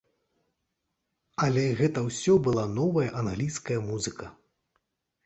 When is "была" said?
2.47-2.63